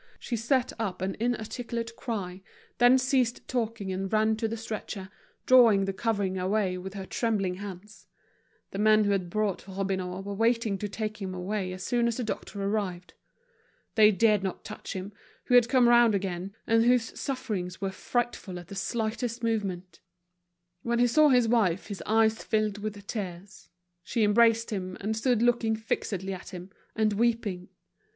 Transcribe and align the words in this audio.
She 0.17 0.35
set 0.35 0.73
up 0.79 1.03
an 1.03 1.15
inarticulate 1.19 1.95
cry, 1.95 2.41
then 2.79 2.97
ceased 2.97 3.47
talking 3.47 3.91
and 3.91 4.11
ran 4.11 4.35
to 4.37 4.47
the 4.47 4.57
stretcher, 4.57 5.09
drawing 5.45 5.85
the 5.85 5.93
covering 5.93 6.39
away 6.39 6.75
with 6.79 6.95
her 6.95 7.05
trembling 7.05 7.57
hands. 7.57 8.07
The 8.71 8.79
men 8.79 9.03
who 9.03 9.11
had 9.11 9.29
brought 9.29 9.67
Robineau 9.67 10.21
were 10.21 10.33
waiting 10.33 10.79
to 10.79 10.89
take 10.89 11.21
him 11.21 11.35
away 11.35 11.71
as 11.71 11.83
soon 11.83 12.07
as 12.07 12.17
the 12.17 12.23
doctor 12.23 12.59
arrived. 12.63 13.13
They 13.93 14.09
dared 14.09 14.41
not 14.41 14.65
touch 14.65 14.93
him, 14.93 15.13
who 15.43 15.53
had 15.53 15.69
come 15.69 15.87
round 15.87 16.15
again, 16.15 16.55
and 16.65 16.83
whose 16.83 17.19
sufferings 17.19 17.79
were 17.79 17.91
frightful 17.91 18.57
at 18.57 18.69
the 18.69 18.75
slightest 18.75 19.43
movement. 19.43 19.99
When 20.81 20.97
he 20.97 21.05
saw 21.05 21.29
his 21.29 21.47
wife 21.47 21.89
his 21.89 22.01
eyes 22.07 22.41
filled 22.43 22.79
with 22.79 23.05
tears. 23.05 23.69
She 24.01 24.23
embraced 24.23 24.71
him, 24.71 24.97
and 24.99 25.15
stood 25.15 25.43
looking 25.43 25.75
fixedly 25.75 26.33
at 26.33 26.49
him, 26.55 26.71
and 26.95 27.13
weeping. 27.13 27.69